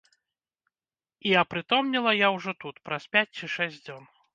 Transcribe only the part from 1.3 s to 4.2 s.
І апрытомнела я ўжо тут, праз пяць ці шэсць дзён.